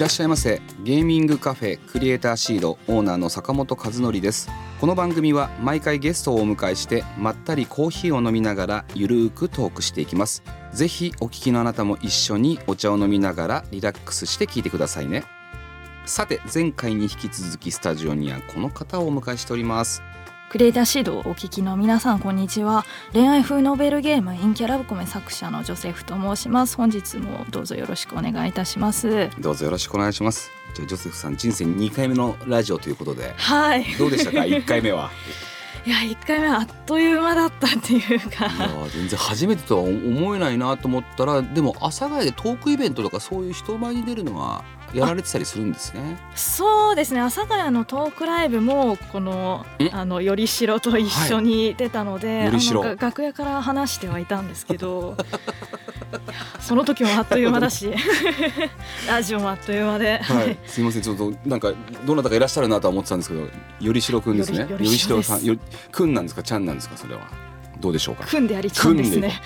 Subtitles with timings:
[0.00, 0.62] いらっしゃいませ。
[0.82, 4.48] ゲーミングカフェクリエイターシードオーナーの坂本和則です。
[4.80, 10.42] この番組は毎回ゲストをお迎えしてまったりコーヒーを飲みながらゆるーくトークしていきます。
[10.72, 15.24] ぜひお聞きのあなたも一緒にお茶を飲みながらリラックスして聞いてくださいね。
[16.06, 20.02] さて前回に引き続きスタジオにはこの方をお迎えしております。
[20.50, 22.84] クリエイターシードをお聞きの皆さんこんにちは。
[23.12, 26.76] 恋愛風ノベルゲームインキャラブコメ作者のジョセフと申します。
[26.76, 29.30] 本日もどうぞよろしくお願いいたします。
[29.38, 30.50] どうぞよろしくお願いします。
[30.74, 33.84] じゃあジョセフさん人生2回目のラジオということではい。
[33.96, 34.38] どうでしたか？
[34.42, 35.10] 1回目は。
[35.86, 38.46] いや1回目はあっという間だったっていうか。
[38.46, 46.18] いや全然初めてとは思えないなと思ったらでも阿佐ヶ谷でトークイベントとかそういう人前に出るのはやられてたりするんですね。
[46.34, 47.20] そうですね。
[47.20, 52.82] 阿佐ヶ谷のトークライブもこのあのよりしろと一緒に出たので、よりしろ。
[52.82, 55.16] あのが楽屋から話してはいたんですけど
[56.60, 57.92] その時もあっという間だし
[59.08, 61.72] ラジオもあっという間で、はい、すみません、ちょっとなんか
[62.04, 63.48] どなたかいらっしゃるなとは思ってたんですけど、
[63.80, 64.66] よりしろくんですね。
[64.68, 67.22] よりしろさん、よりくんなんですか、ちゃんなんですか、それは。
[67.80, 68.26] どうでしょうか？
[68.26, 69.40] 組んでありちゃんですね。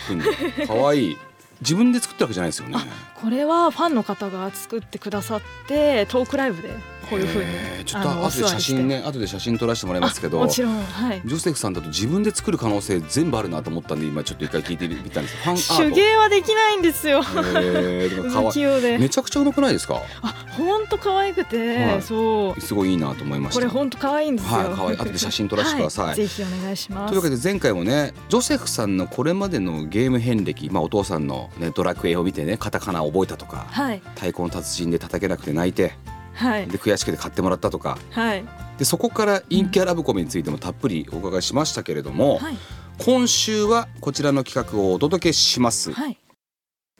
[0.66, 1.16] 可愛い
[1.60, 2.76] 自分で作ったわけじゃないですよね。
[3.14, 6.70] これはファンの方が作ってくださってトークライブで
[7.04, 10.38] こういうふうにえーちょっと後で写真ね、後で写真撮らせてもらいますけど。
[10.38, 11.22] もちろんはい。
[11.24, 15.94] ジョセフさんだと自分で作る可能性全部あるなと思ったんで今ちょっと一回聞いてみたんですファンアート。
[15.94, 17.22] 手芸はできないんですよ。
[17.56, 18.98] えー、でも可愛不器用で。
[18.98, 20.00] めちゃくちゃうまくないですか？
[20.22, 22.02] あ本当可愛くて、はい。
[22.02, 22.60] そう。
[22.60, 23.60] すごいいいなと思いました。
[23.60, 24.58] これ本当可愛いんですよ。
[24.58, 26.06] はい可愛い後で写真撮らせてください。
[26.06, 27.08] はぜひお願いします。
[27.08, 34.00] というわけで前回もねジョセフさんのこれまでのゲーム遍歴、まあ、お父さんの、ね、ドラクエを見てねカタカナを覚えたとかはい。
[34.14, 35.92] 太鼓の達人で叩けなくて泣いて
[36.34, 36.66] はい。
[36.66, 37.98] で悔しくて買ってもらったとか。
[38.10, 38.44] はい。
[38.78, 42.56] でそこからインキャラブコメについてもたっぷりお伺いしましたけれども、はい。
[42.98, 46.18] 今週はこちらの企画をお届けします、はい。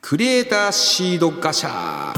[0.01, 2.13] クリエイターシードガシャ。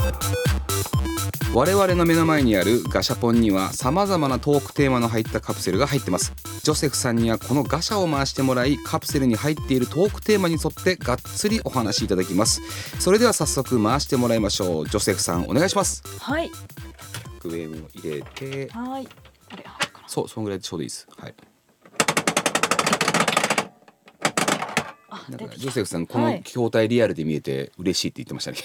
[1.55, 6.35] 我々の目の前にあるガシャポンにはさまざまなトークテーマの入ったカプセルが入ってます。
[6.63, 12.61] ジョセフさんにはこのガシャを回してもらいカプセルに入っているトークテーマに沿ってがっつりお話しいただきます。
[12.99, 14.89] それでは早速回してもらいましょう。
[14.89, 16.03] ジョセフさんお願いします。
[16.19, 16.51] はい
[17.49, 18.69] クエムを入れて。
[18.71, 19.09] はい。
[19.49, 20.09] あれあるかな？
[20.09, 21.07] そうそのぐらいでちょうどいいです。
[21.17, 21.35] はい。
[25.29, 26.43] なんかジョセフさんこのはい。
[26.43, 28.59] 筐体リアルで見えて嬉しいって言ってましたね。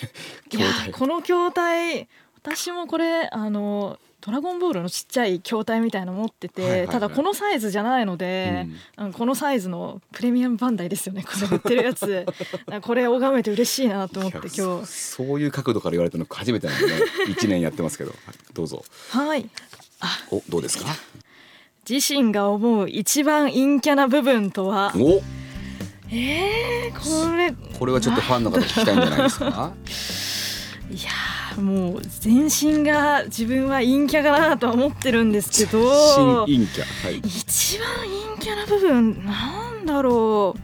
[0.52, 0.92] いや筐体。
[0.92, 2.08] この筐体
[2.44, 6.90] 私もこれあのドラゴンボールのちっちゃい筐体みたいなの持ってて、はいはいはい。
[6.90, 8.68] ただこのサイズじゃないので、
[8.98, 9.14] うん。
[9.14, 12.26] このサイズのプレミアムバンダイですよねこれ売ってるやつ。
[12.82, 14.58] これ拝めて嬉しいなと思って今日。
[14.62, 16.94] そそういう角度から言われたの初めてなんでね。
[17.30, 18.12] 一年やってますけど。
[18.12, 18.20] はい
[18.54, 18.84] どうぞ。
[19.10, 19.50] はい。
[20.32, 20.86] おどうですか？
[21.90, 24.94] 自身が思う一番陰キャな部分とは？
[24.96, 25.22] お。
[26.14, 27.54] えー、これ。
[27.80, 29.46] これはちょっとファンの方聞きたいんじゃないですか？
[30.92, 35.80] いやーもう全身が自分は陰キャかなとは思ってるんですけど
[36.46, 37.18] 新陰キャはい。
[37.18, 37.88] 一番
[38.36, 39.26] 陰キャな部分。
[39.26, 40.56] なんだろ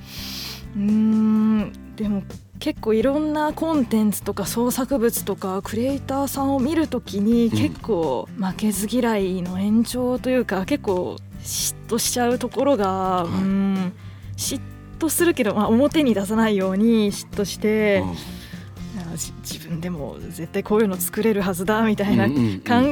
[0.75, 1.73] ううーん。
[1.95, 2.23] でも
[2.59, 13.29] 結構いろんなコンテンツとか創作物とかクリエイターさんを見るときに結構負けず嫌いの延長というか結構嫉妬しちゃうところが、い。
[13.29, 13.93] うーん。
[14.35, 14.61] 嫉
[14.99, 18.36] 妬するけど、まあ、表に出さないように嫉妬して、うん
[19.17, 22.43] 自分でも絶対こういうの作れるはずだみたいなうんうんう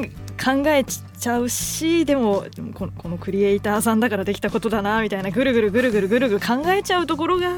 [0.02, 7.52] ん考えちゃうしでもこのこのクリエイターさんだからできたことだなみたいなぐるぐるぐるぐるぐるぐる考えちゃうところが、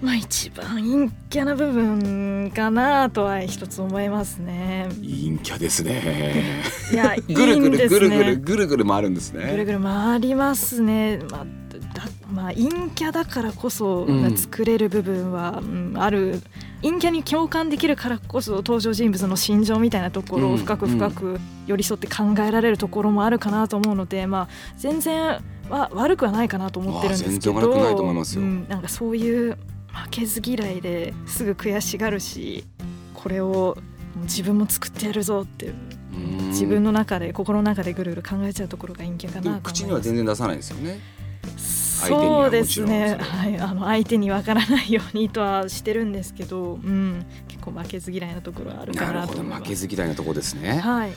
[0.00, 4.86] まあ、一番陰キャな部分かなとは一つ思いますね。
[5.00, 6.62] 陰キャですね
[6.92, 8.36] いやい ぐるぐるぐるぐるね。
[8.36, 11.18] ぐるぐる回るんですぐるねぐる回りますね。
[11.30, 11.59] まあだ
[12.30, 14.36] まあ、陰キャだからこそうん。
[14.36, 16.40] 作れる部分は、うんある。
[16.82, 20.54] 陰キャに共感できるからこそ登場人物の心情みたいなところうん。
[20.54, 24.48] を深く深く寄り添って考えられるところもあるかなと思うので、まあ、
[24.78, 28.42] 全然は悪くはないかなと思ってるんですけどあ全然悪くないと思いますよ。
[28.42, 29.58] うんなんかそういう
[29.92, 32.64] 負けず嫌いですぐ悔しがるし
[33.14, 33.76] これを
[34.22, 35.72] 自分も作ってやるぞって
[36.14, 36.48] うん。
[36.48, 40.98] 自分の中で心の中でぐるぐる考えちゃうところが陰キャかなと口には全然出さないですよね
[42.08, 43.16] そうですね。
[43.18, 43.58] ははい。
[43.58, 50.78] あの相手にわからないようにとはしてるんですけど、うん、結こう負けず嫌いなところはあるかなと負けず嫌いなとこですね。
[50.78, 51.12] はい。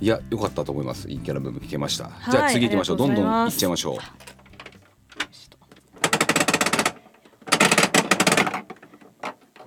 [0.00, 1.08] いや良かったと思います。
[1.08, 2.96] いいキャラ部分聞けました、いじゃあ次行きましょう。
[2.96, 3.98] どんどん行っちゃいましょう。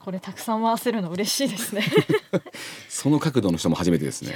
[0.01, 1.83] これたくさん回せるの嬉しいですね。
[2.89, 4.35] その角度の人も初めてですね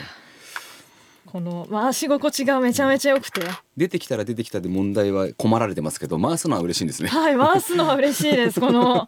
[1.31, 3.41] この回し心地がめちゃめちゃ良くて。
[3.77, 7.09] 出てきたら出てきたで問題は困られてますけど回すのは嬉しいんですね。
[7.09, 8.59] はい回すのは嬉しいです。
[8.61, 9.07] この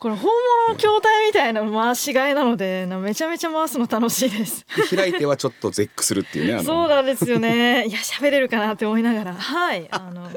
[0.00, 4.66] これ本物の筐体みたいなの回しがいなのでなめちゃめちゃ回すの楽しいです。
[4.90, 7.86] で開いてはちょっと絶句するっていうねそうなんですよね。
[7.86, 9.34] いや喋れるかなって思いながら。
[9.34, 10.28] はいあの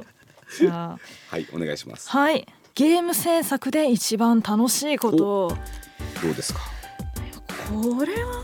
[0.59, 0.99] じゃあ。
[1.29, 2.09] はいお願いします。
[2.11, 2.45] はい。
[2.75, 5.17] ゲーム制作で一番楽しいこと。
[5.17, 6.59] どうですか？
[7.71, 8.43] これは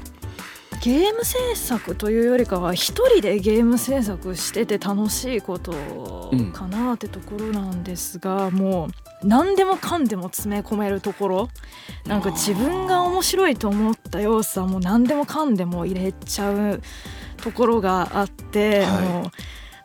[0.81, 5.73] ゲーム制作というよりかは一人でゲーム制作してて楽しいこと
[6.53, 8.87] かなってところなんですが、も
[9.23, 11.49] う何でもかんでも詰め込めるところ。
[12.05, 16.81] なんか自分が面白いと思った要素はもう何でもかんでも入れちゃう
[17.37, 19.03] ところがあって、はい。
[19.07, 19.31] もう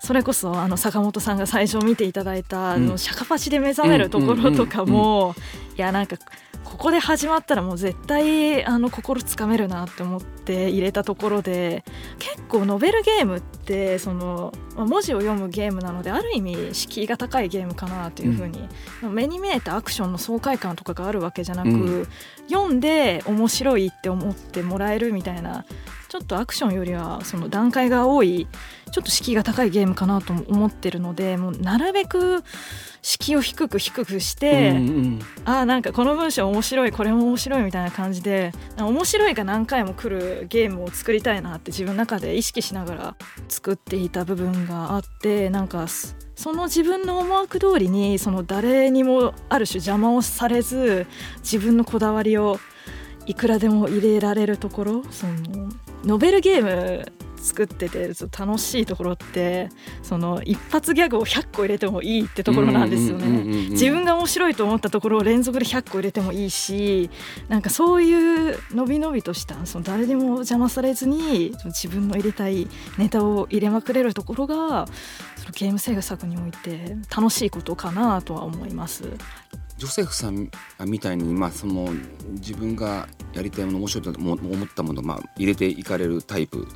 [0.01, 2.87] それこそあの坂本さんが最初見ていただいた、あうん。
[2.87, 5.35] のシャカパチで目覚めるところとかも、
[5.77, 6.17] いやなんか
[6.65, 11.85] ここで始まったらもう絶対あの心つかめるなって思って入れたところで
[12.19, 18.69] 結構ノベルゲームってそのまあ文字を読むゲームなのである意味敷居が高いゲームかなというふうに、
[19.03, 21.73] 目に見えたアクションの爽快感とかがあるわけじゃなく、う
[22.03, 22.09] ん。
[22.49, 25.65] 読んで面白いって思ってもらえるみたいな
[26.09, 28.47] ちょっとアクションよりはその段階が多い
[28.93, 32.45] ちょっと敷居が高いゲームかなと思ってるのでもうなるべく
[33.01, 43.17] 敷居を低く低くして、うんうんあーなんかこの文章面白いこれも面白いみたいな感じで面白いが何回も来るゲームを作りたいなって自分の中で意識しながら
[43.49, 51.07] 作っていた部分があってなんかその自分の思惑通りにその誰にもある種邪魔をされず
[51.39, 52.59] 自分のこだわりを
[53.27, 55.69] いくらでも入れられるところその
[56.05, 59.69] ノベルゲーム作ってて楽しいところって
[60.03, 63.69] その一発ギャグを100個入れてもいいってところなんですよね。
[63.71, 67.11] 自分が面白いと思ったところを連続で100個入れてもいいし
[67.49, 74.87] なんかそういうのびのびとしたその誰にも邪魔されずに自分の入れたいネタを入れまくれるところが
[75.37, 79.05] そのゲーム制作において楽しいことかなとは思います。
[79.83, 80.49] ジョセフさん
[80.87, 81.89] みたいに、まあ、その
[82.35, 86.69] 自分がやりたいもの面白いと思思ったものを、まあ、入れていかれるタイプ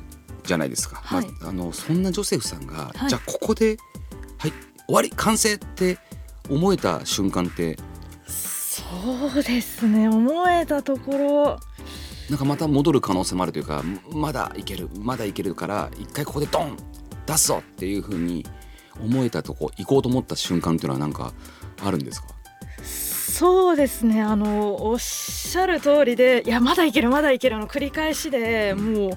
[0.47, 1.27] じゃないですか、はい。
[1.41, 3.09] まあ、あのそんなジョセフさんが、はい。
[3.09, 3.77] じゃあここで
[4.39, 4.53] 「はい
[4.87, 5.11] 終わり？
[5.11, 5.99] 完成!」って
[6.49, 7.77] 思えた瞬間って？
[8.25, 8.83] そ
[9.39, 10.07] うですね。
[10.07, 11.59] 思えたところ。
[12.29, 16.77] なんかまた戻る可能性もあるというかまだいけるまだいけるから一回ここでドン！
[17.25, 18.45] 出すぞっていうふうに
[19.01, 21.33] 思えたとこ行こうと思った瞬間っていうのはなんか
[21.83, 22.27] あるんですか？
[22.83, 24.21] そうですね。
[24.21, 29.11] あのおっしゃる通りでいやまだいけるまだいけるの繰り返しでもう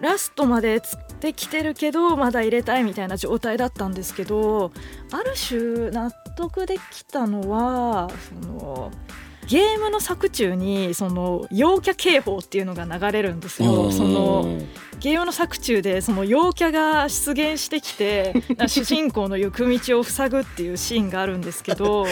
[0.00, 4.70] ラストまで釣ってきてるけどまだ入れたいみたいな状態だったんですけど
[5.10, 8.92] ある種納得できたのはその
[9.48, 13.90] ゲームの作中にその陽キャ警報っていうのが流れるんですよ。
[13.90, 14.60] その
[15.00, 18.34] ゲームの作中でその陽キャが出現してきて
[18.68, 22.06] 主人公の行く道を塞ぐっていうシーンがあるんですけど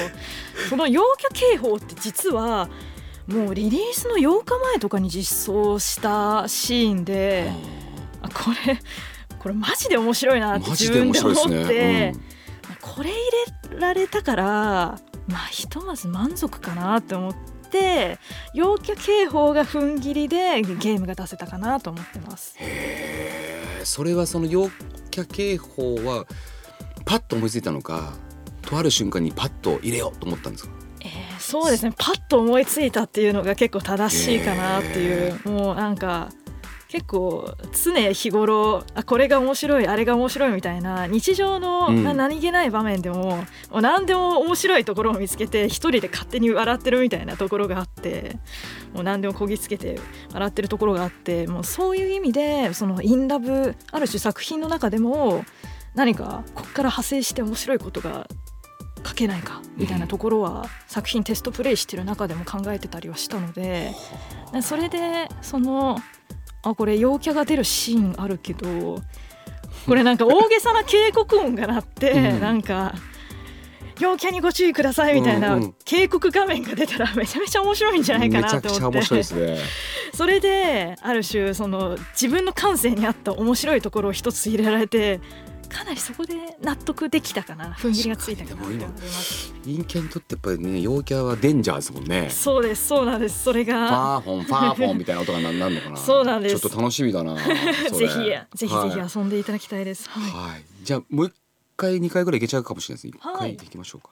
[0.70, 2.70] その陽キャ警報って実は
[3.26, 7.75] もうリリースの8日前とかに実装したシーンであ
[8.28, 8.78] これ
[9.38, 12.14] これマジで面白いなって自分で思って、ね。
[12.80, 13.16] これ入
[13.72, 14.44] れられたから
[15.28, 17.34] まあひとまず満足かなって思っ
[17.70, 18.18] て
[18.54, 22.54] 陽キャ警報が踏ん切りでゲームが出せたかなと思ってます。
[22.58, 23.84] へー。
[23.84, 24.70] それはその陽
[25.10, 26.26] キャ警報は
[27.04, 28.14] パッと思いついたのか
[28.62, 30.70] とある瞬間にパッと入れようと思ったんですか？
[31.00, 31.92] えーそうですね。
[31.96, 36.30] パッと思いついたっていうのが結構正しいかなっていう、もうなんか
[36.88, 42.04] 結構常日頃あこれが面白いあれが面白いみたいな日常の、うん。
[42.04, 48.38] な何気ない場面でももう何でも面白いところを見つけて一人で勝手に笑ってるみたいなところがあって
[48.94, 49.98] もう何でもこぎつけて
[50.32, 55.44] 笑ってるところがあってもうそういう意味でその「インラブある種作品の中でも
[55.94, 58.28] 何かここから派生して面白いことが
[59.06, 63.92] 書けないかみたいなところは作品テストプレイしてる中でも考えてたりはしたので
[64.52, 65.98] でそれでその
[66.68, 69.00] あこれ陽キャが出るシーンあるけど
[69.86, 72.40] これなんか大げさな警告音が鳴って、うん。
[72.40, 72.94] なんか
[74.00, 79.22] 陽キャにご注意くださいみたいな警告画面が出たらめちゃめちゃ面白いんじゃないかなと思って。
[80.12, 85.20] それである種その自分の感性に合った面白いところを一つ入れられて
[85.68, 87.72] かなりそこで納得できたかな。
[87.74, 89.52] 踏ん切りがついたかなと思います。
[89.64, 92.30] 陰キャにとってやっぱりね陽キャはデンジャーですもんね。
[92.30, 93.44] そうですそうなんです。
[93.44, 95.96] それフがァーフォンファーフォンみたいな音がななるのかな。
[95.96, 96.60] そうなんです。
[96.60, 98.06] ちょっと楽しみだな ぜひぜ
[98.56, 98.90] ひぜはい。
[99.08, 100.50] ひ遊んでいただきたいです、はい。
[100.52, 101.34] はい、じゃあもう一
[101.76, 103.56] 回二回ぐらいいけちゃうかもしれないです一はい。
[103.56, 104.10] 回いきましょうか、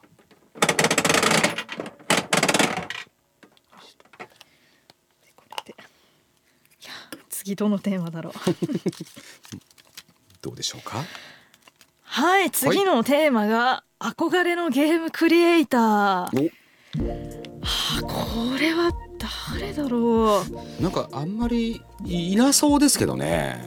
[7.29, 8.33] 次どのテーマだろう。
[10.41, 11.03] どうでしょうか？
[12.15, 15.81] はい次のテーマが憧れのゲームクリエイター。
[15.81, 16.29] は
[17.97, 18.89] あこれは
[19.51, 20.01] 誰だろう。
[20.31, 23.59] おなんかあんまりいなそうですけどね。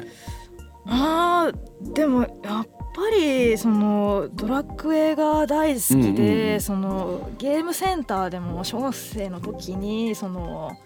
[0.86, 10.76] あーでもやっぱりそのドラクエが大好きで、うんそのゲームセンターでも小学生の時にその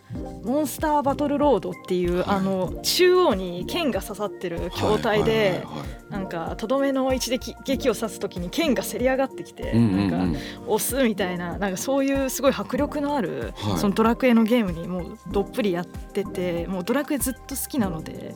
[0.45, 2.25] モンスターバトルロードっていう、はい。
[2.27, 5.67] あの中央に剣が刺さってる筐体で、
[6.11, 13.79] なんかとどめの一撃撃を刺す時に剣がせり上がってきて、なんか押すみたいななんかそういうすごい迫力のある、はい。
[13.79, 18.35] そのドラクエのゲームにもうどっぷりやっててもうドラクエずっと好きなので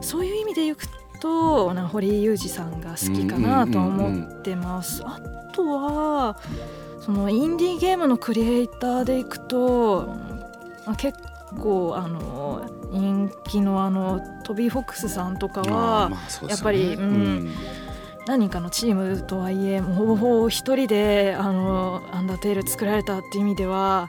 [0.00, 0.86] そういう意味でいく
[1.22, 5.02] とな堀井雄二さんが好きかなとは思ってます。
[5.06, 5.20] あ
[5.52, 6.36] とは
[7.00, 10.08] そのインディーゲームのクリエイターでいくと、
[10.84, 11.18] まあ、結
[11.60, 16.10] 構あの人気のあのトビー・フォックスさんとかは
[16.48, 17.52] やっぱりうん
[18.26, 24.08] 何人かのチームとはいえもうほぼほぼ一人であのアンダーテール作られたっていう意味では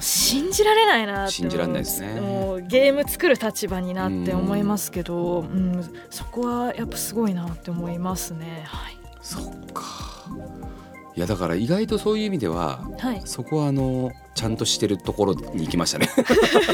[0.00, 2.20] 信じられないな信じられないですね。
[2.20, 8.64] もうゲーム作る立場になって思いますけど、うんそこはやっぱすごいなって思いますね。
[8.66, 9.82] はい、そっか
[11.18, 16.08] いやだから意外とそういう意味でははい、そこはあのちゃんとしてるところに行きましたね。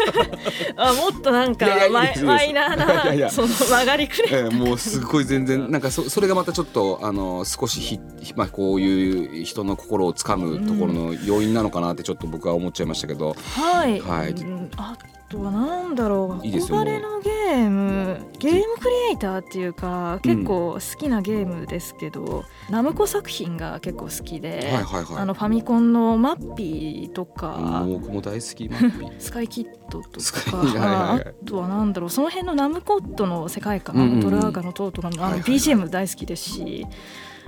[0.77, 14.33] あもっとなんかマイナーなその曲がりくれえーもうすごい全然なんかそそれがまたちょっとあの少しひ、ひまあ、こういう人の心をつかむところの要因なのかなってちょっと僕は思っちゃいましたけど、はい、はい。
[14.33, 14.71] うん。
[14.77, 14.95] あ
[15.28, 16.47] とはなんだろう。
[16.47, 18.26] いいですよ憧れのゲーム。
[18.38, 25.23] ゲームクリエイターっていうか結構好きなゲームですけど、ナムコ作品が結構好きで、はいはいはい。
[25.23, 29.12] あのファミコンのマッピーとか、僕も大好きマッピー。
[29.21, 31.35] スカイキッドとか、はいはいはい。
[31.43, 34.21] あとはなんだろうその辺のナムコットの世界観、うんうんうん。
[34.21, 35.59] ドラーガの塔とかのあのはいはいはい。
[35.59, 36.87] BGM 大好きですし、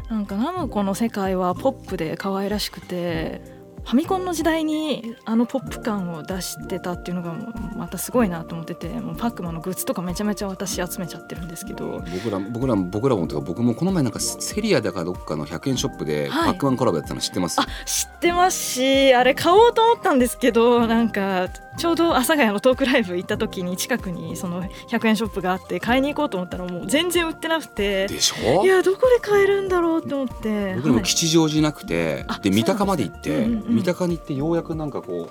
[0.08, 7.34] なんかナムコの世界はポップで可愛らしくてファミコンの時代にあのポップ感を出してたっていうのが
[7.76, 12.02] またすごいなと思っててもうパックマンのグッズとかめちゃめちゃ私集めちゃってるんですけど。
[12.12, 28.64] 僕ら僕らも僕らもとか僕もこの前なんかセリアだかどっかの100円ショップではいパックマンコラボやったの知ってます、あ知ってますしあれ買おうと思ったんですけどなんかちょうど阿佐ヶ谷のトークライブ行った時に近くにその100円ショップがあって買いに行こうと思ったらもう全然売ってなくてでしょ？
[28.64, 30.74] いやどこで買えるんだろうって思って。
[30.76, 31.04] 僕でもはい。
[31.04, 35.28] 吉祥寺なくて、あで三鷹まで行って、そうなんうん三鷹に行ってようやくなんかこ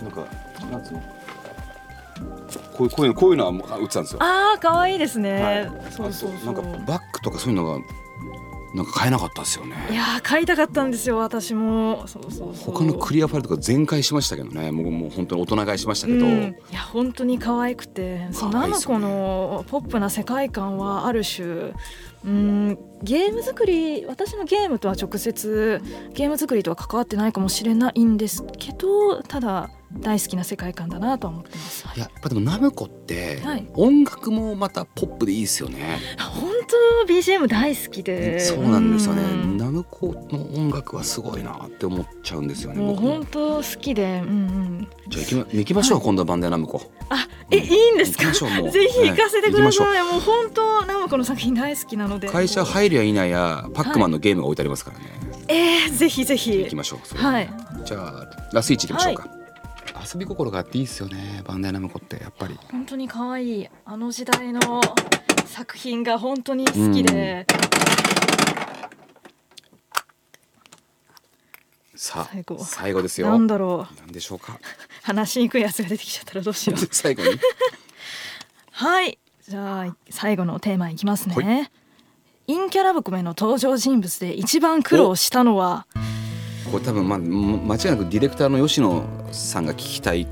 [0.00, 0.24] うなんか
[0.70, 1.02] なんつうの？
[2.72, 4.18] こういうこういうのこういうのは売ってたんですよ。
[4.22, 5.92] あー可愛いですはね、い。
[5.92, 6.52] そうそうそう。
[6.52, 7.78] あとなんかバッグとかそういうのが
[8.74, 9.74] なんか買えなかったですよね。
[9.90, 12.06] いやー買いたかったんですよ私も。
[12.06, 14.72] そうそう他のクリアファイルとか全開しましたけどね。
[14.72, 18.28] もうもう本当に大人買いしましたけど、うん、いや本当に可愛くて。
[18.32, 19.04] そのナムコ可愛いっすよね。
[19.06, 21.72] のポップな世界観はある種
[22.24, 25.80] うんゲーム作り私のゲームとは直接
[26.12, 31.84] ゲーム作りとは関わってないかもしれないんですけどただ大好きな世界観だなとは思ってます。
[31.96, 33.66] ややっぱでもナムコって、はい。
[33.74, 35.98] 音楽もまたポップでいいですよね。
[36.18, 36.50] 本
[37.06, 38.40] 当 BGM 大好きで。
[38.40, 39.56] そうなんですよね、うん。
[39.56, 42.80] ナムコの音楽はすごいなって思っちゃうんですよね。
[42.80, 46.06] もう本当好きで、うんうん、じゃあ行きま行きましょう、はい。
[46.06, 46.80] 今度はバンダイナムコ。
[47.08, 48.24] あえいいんですか？
[48.32, 52.28] ぜひ行かせてください、もう本当ナムコの作品大好きなので。
[52.28, 55.04] 会社入るや否やパックマンのゲームが置いてありますからね。
[55.48, 57.16] えー、ぜひぜ行ひきましょう。
[57.18, 57.48] はい。
[57.84, 59.28] じゃあラスイチ行きましょうか。
[60.06, 62.56] 遊び心があっていいですよねバンダイナムコってやっぱり。
[62.70, 64.60] 本当に可愛いあの時代の
[65.46, 67.46] 作品が本当に好きで、
[71.94, 73.30] さあ最後最後ですよ。
[73.30, 74.60] なんだろうなんでしょうか。
[75.02, 77.28] 話しにくいやつが出てきちゃったらどうしよう 最後に。
[78.70, 81.70] はいじゃあ最後のテーマいきますはね
[82.46, 85.86] 陰キャラ含めの登場人物で一番苦労したのは
[86.70, 90.26] これ多分まあ間違いなくディレクターの吉野さんが聞きたい。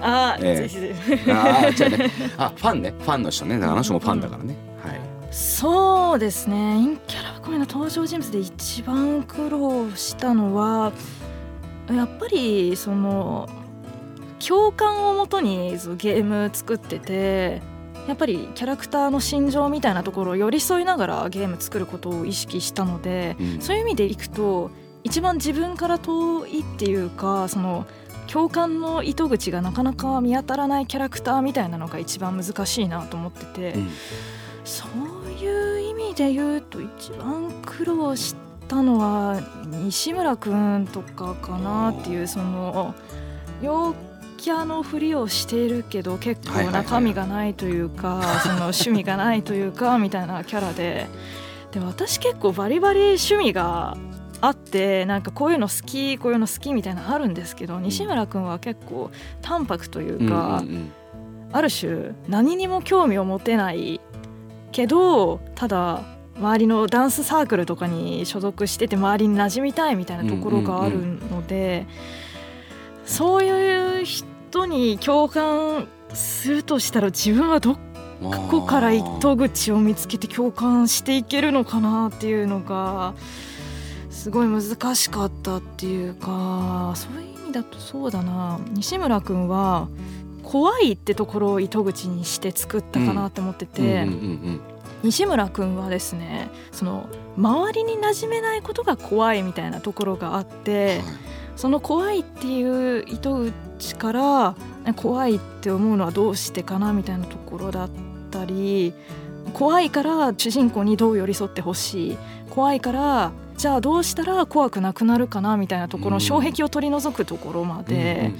[0.00, 2.10] あー、ええぜひぜひああじゃあね。
[2.36, 4.56] あファンねファンの人ねだからあの人もファンだからね。
[4.82, 5.00] はい。
[5.30, 10.92] そうですね陰キャラ含めの登場人物で一番苦労したのは
[11.90, 13.48] やっぱりその
[14.46, 17.62] 共感をもとにそのゲーム作ってて
[18.06, 24.70] やっぱりキャラクターの心情みたいなところを寄り添いながらゲーム作ることを意識したので、うんそういう意味でいくと
[25.04, 27.86] 一番自分から遠いっていうかその
[28.26, 33.88] 共感の糸口がなかなか見当たらないキャラクターみたいなのが一番難しいなと思ってて、うん
[34.64, 38.34] そういう意味で言うと一番苦労し
[38.66, 42.94] たのは西村くんとかかなっていうその
[43.62, 43.94] 陽
[44.38, 51.08] キャのふりをしているけど結構中身がないというか その趣味がないというかみたいなキャラで。
[51.72, 53.96] で私結構バリバリ趣味が
[54.46, 59.10] あってなんかこういうの好きこういうの好きみたいなのあるんですけど西村くんは結構
[59.42, 60.92] 淡白というか、うんうん
[61.54, 64.00] ある種何にも興味を持てない
[64.72, 66.02] けどただ
[66.36, 70.98] 周りのダンスサークルとかに所属してて周りに馴染みたいみたいなところがある
[71.30, 71.86] ので、
[73.06, 83.14] そういう人に共感するとしたら自分はどうんこから糸口を見つけて共感していけるのかなっていうのが
[84.24, 88.58] すごい難しかったっていうかそういう意味だとそうだな。
[88.70, 89.88] 西村くんは
[90.42, 94.08] 怖いってところを糸口にして作ったかなって思ってて、
[95.02, 101.02] 西村くんはですねその周りに馴染めないことが怖いみたいなところがあっうんて、はい。
[101.56, 103.44] その怖いっていう糸
[103.78, 104.56] 口から
[104.96, 107.90] 怖いって思うのはどうしてかなみたいなところだっ
[108.30, 108.94] たり
[109.52, 112.18] 怖いから主人公にどう寄り添ってほしい。
[112.48, 118.32] 怖いからじゃあどうしたら怖くなくなるかなみたいなところ障壁を取り除くところまで、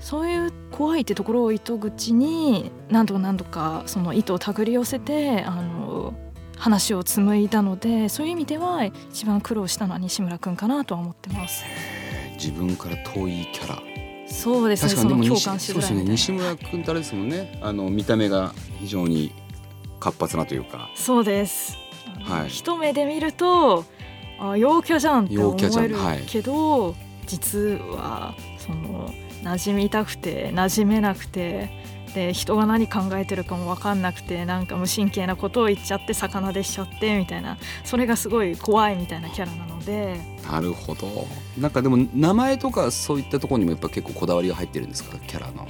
[0.00, 6.14] そういう怖いってところを糸口に何度か何度かその糸を手繰り寄せてあの
[6.56, 11.64] 話を紡いだのでそういう意味では一番苦労したのは西村くんかなとは思ってます。
[12.34, 13.82] 自分から遠いキャラ。
[14.28, 17.58] そうですね確かに共感しづらいね西村君ってあれですもんね。
[17.62, 19.32] あの見た目が非常に
[19.98, 20.90] 活発なというか。
[20.94, 21.76] そうです、
[22.24, 22.48] はい。
[22.48, 23.84] 一目で見ると
[24.38, 26.22] あ陽キャじゃんって思えるはい。
[26.26, 26.94] けど、
[27.26, 27.58] 実
[27.92, 31.70] はその馴染みたくて馴染めなくて
[32.14, 40.18] で人が何考えてるかも分かんなくてなんか無神経なことを言っちゃって魚でしちゃってみたいなそれがすごい怖いみたいなキャラなので。
[40.50, 41.26] なるほど。
[41.58, 45.18] なんかでも名前とかそういったところにもやっぱ結構こだわりが入ってるんですか？
[45.18, 45.66] キャラの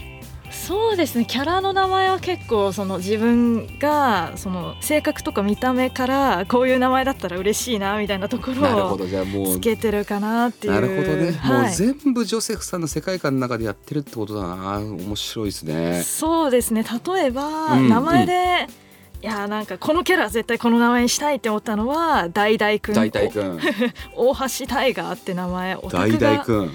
[0.68, 1.24] そうですね。
[1.24, 10.74] キャラの名前は結構その自分がその性格とか見た目からこういう名前だったら嬉しいなみたいなとこなるほろをつけてるかなっていう。
[10.74, 11.62] なるほどね、はい。
[11.62, 14.78] もう全部ジョセフさんの世界観の中でやってるってことだな。
[14.80, 16.02] 面白いですね。
[16.02, 16.84] そうですね。
[16.84, 17.88] 例えば、うん。
[17.88, 18.66] 名前で、
[19.22, 23.58] いやなんかこのキャラは絶対この名前にしたいって思ったのは大々くん大体く
[24.14, 25.76] 大橋大河って名前。
[25.76, 26.74] 大々くん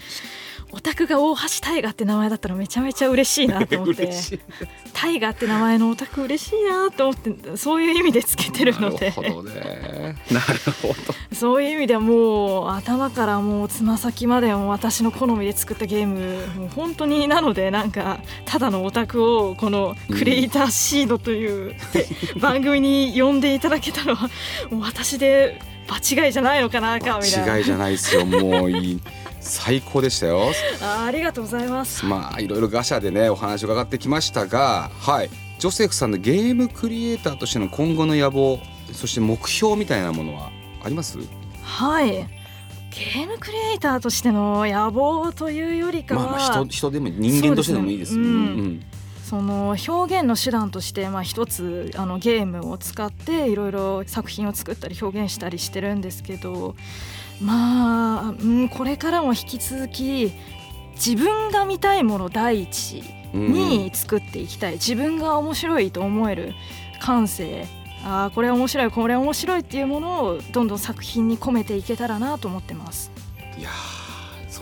[0.75, 4.09] オタクが大橋大河って名前だったらめちゃめちゃ嬉しいなと思って。
[4.93, 9.13] 大河って名前のオタク嬉しいなと思ってそういう意味でつけてるので。
[9.15, 10.15] なるほどね。
[10.31, 10.95] なるほど。
[11.31, 21.75] そういう意味ではもう頭からもうつま先までも私の好みで作ったゲームもう本当になのでなんかただのオタクをこのクリエイターシードという、
[22.41, 24.27] 番組に呼んでいただけたのは
[24.71, 27.57] もう私で場違いじゃないのかなかみたいな。
[27.57, 29.01] 違いじゃないですよもういい
[29.43, 30.51] 最高でしたよ。
[30.82, 32.06] あありがとうございます。
[32.06, 35.29] まあいろいろガシャでねお話伺ってきましたがはい。
[35.60, 38.60] ジョセフさんのゲームクリエイターとしての今後の野望
[38.91, 40.49] そして目標みたいなものは
[40.84, 41.19] あります？
[41.62, 42.12] はい。
[42.12, 48.21] ゲームクリエイターとしての野望というよりかは、まあまあ人人でも人間としてでもいいですね。
[48.21, 48.29] うんう
[48.62, 48.84] ん
[49.23, 56.75] その表現の手段として、まあ、一つあのゲームを使っていろいろ作品を作ったり表現したりしてるんですけど
[57.41, 60.33] まあ、うん、これからも引き続き
[60.93, 63.53] 自分が見たいもの第一うん。
[63.53, 66.53] に作っていきたい、自分が面白いと思える
[67.01, 67.65] 感性。
[68.05, 73.12] あーこれ面白いこれ面白いっていうものをどんどん作品に込めていけたらなと思ってます。
[73.57, 73.92] いやー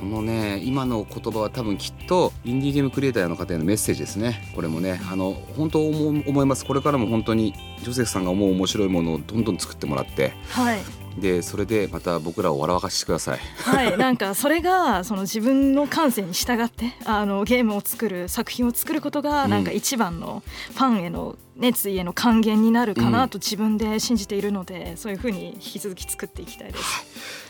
[0.02, 4.52] そのね今の言葉は多分きっとインディーゲームクリエイターの方へのメッセージですね。
[4.56, 6.66] これもねあの本当思います。
[6.66, 10.34] これからも本当にジョセフさんが思う面白いものをどんどん作ってもらって。
[10.50, 10.80] はい。
[11.20, 13.40] でそれでまた僕らを笑わかしてください。
[13.58, 19.52] はい、なんかそれがその自分の感性に従ってあのゲームを作る作品を作ることがうん。
[19.52, 20.42] なんか一番の
[20.74, 23.12] ファンへの熱意への還元になるかうん。
[23.12, 26.84] なと自分で信じているので、そういうふうに引き続き作っていきたいです。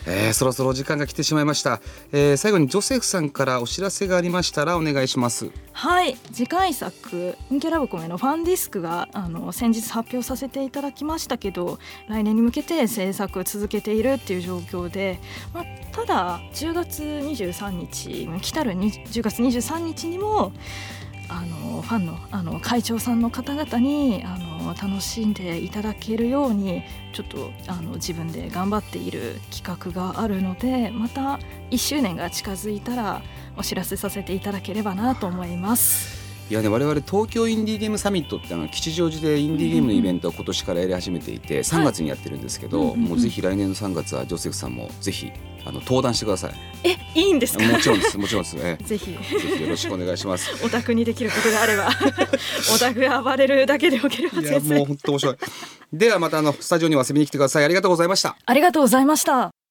[0.06, 5.50] えーそろそろお時間が来てしまいました、えー最後にジョセフさんからお知らせがありましたらお願いします。
[5.72, 6.16] はい。
[6.32, 15.18] 次回作「インキャラブコメ」のファンディスクがあの先日発表させていただきましたけど来年に向けて制作を続けているっていう状況で、
[15.54, 20.52] まあ、ただ10月23日来たるに10月23日にも
[21.32, 31.38] あのファンのあの会長さんの方々にあの楽しんでいただけるようにちょっとあの自分で頑張っている企画があるのでまた
[31.70, 33.22] 1周年が近づいたら
[33.56, 36.21] お知らせさせていただければなと思います。
[36.52, 45.32] いやね我々東京インディーゲームサミットってあの吉祥寺でインディーゲームのイベントを今年からやり始めていて3月にやってるんですけど、はい、もうぜひ来年の3月はジョセフさんもぜひ
[45.64, 46.54] あの登壇してください。
[46.84, 47.64] え、いいんですか？
[47.64, 48.56] もちろんです、もちろんです。
[48.60, 49.12] え ぜひ。
[49.12, 49.18] ぜ
[49.56, 50.50] ひよろしくお願いします。
[50.62, 51.88] お宅にできることがあれば、
[52.74, 54.42] お宅が暴れるだけでよければ。
[54.42, 55.36] いや、もう本当面白い。
[55.90, 57.64] ではまたあのスタジオに遊びに来てください。
[57.64, 58.36] ありがとうございました。
[58.44, 59.61] ありがとうございました。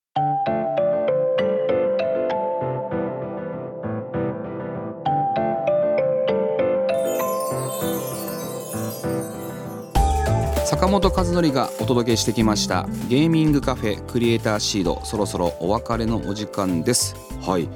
[10.71, 17.13] 坂本和則がお届けしてきましたゲーミングカフェクリエイターシードそろそろお別れのお時間です。
[17.41, 17.67] はい。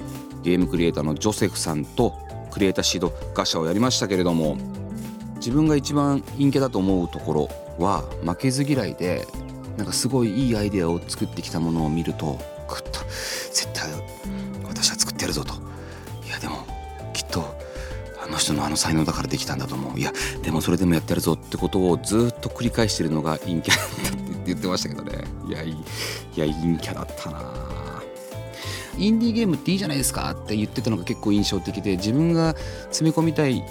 [0.43, 2.13] ゲームクリエイターのジョセフさんと
[2.51, 4.55] クリエイターシードガシャをやりましたけれども
[5.35, 7.49] 自分が一番陰キャだと思うところ
[7.83, 9.27] は負けず嫌いで
[9.75, 13.04] なんかすごいいいアイデアを作ってきたものを見るとグッと
[18.55, 19.99] のあの才能だからできたんだと思う。
[19.99, 25.23] いやでもそれでもやってやるぞってことをずっと繰り返してるのが陰キャだって言ってましたけどね。
[25.47, 25.75] いやい
[26.35, 27.65] や陰キャだったな。
[28.97, 33.63] インディーゲームっていいじゃないですかって言ってたのが結構印象的で自分が詰め込みたい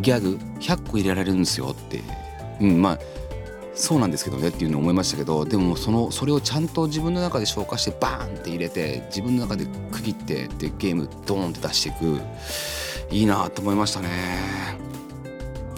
[0.00, 2.02] ギャグ100個入れられるんですよって。
[2.60, 2.98] うんまあ
[3.74, 12.20] そうなんですけどねっていうのを思いましたけどでもそのそれをちゃんと自分の中で消化してバーンって入れて自分の中で区切ってでゲームドーンって出していく。
[13.10, 14.08] いいなと思いましたね。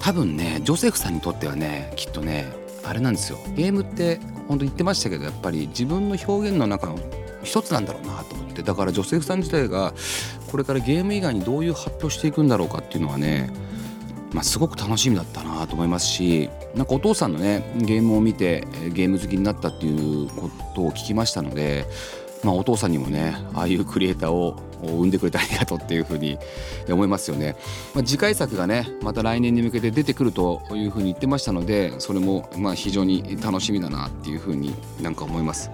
[0.01, 2.51] 多分ねジョセフさんにとってはねきっとね
[2.85, 3.39] あれなんですよ。
[3.55, 6.99] ゲームって本当言ってましたけどやっぱり自分の表現の中の
[7.43, 8.63] 一つなんだろうなと思って。
[8.63, 9.93] だからジョセフさん自体が
[10.51, 13.51] これからゲーム以外にどういう発表していくんだろうかっていうのはね
[14.33, 21.87] まあ、すごく楽しみだったなと思いますしなんかお父さんのねゲームを見てゲーム好きになったっていうことを聞きましたので
[22.45, 26.39] まあ、お父さんにもねああいうクリエイターを生んでくれてありがとうっていうふうに
[26.89, 27.57] 思いますよね、
[27.95, 35.71] まあ、次回作がねまた来年に向けて出てくるというふうに言ってましたのでそれもまあ非常に楽しみだなっていうふうになんか思います。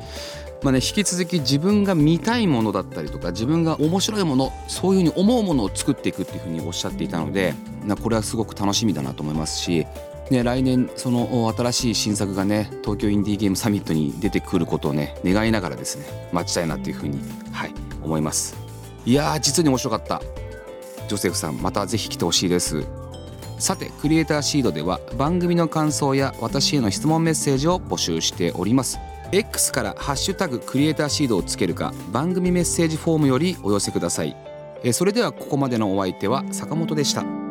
[0.63, 7.53] まあね、引き続き自分が見たいものだったりとか自分が面白いものそういうふうに思うものを作っていくっていうふうにおっしゃっていたので
[8.03, 9.87] これはすごく楽しみだなと思いますし
[10.31, 17.21] ね、来年その新しい新作がね東京インディーゲームサミットに出てくることをね願いながらですね待ちたいなというふうに、
[17.53, 18.57] はい、思います。
[19.05, 20.23] いやー実に面白かった。
[21.09, 22.85] ジョセフさんまたぜひ来てほしいです。
[23.59, 28.99] さてクリエイターシードでは番組の感想や私への質問メッセージを募集しております。
[29.31, 34.35] X から「ハッシュタグクリエイターシード」をつけるか番組メッセージフォームよりお寄せください。
[34.93, 37.44] それではここまでのお相手は坂本でした。